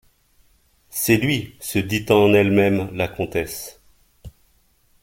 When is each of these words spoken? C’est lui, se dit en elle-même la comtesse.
C’est 0.89 1.17
lui, 1.17 1.55
se 1.59 1.77
dit 1.77 2.07
en 2.09 2.33
elle-même 2.33 2.89
la 2.95 3.07
comtesse. 3.07 3.79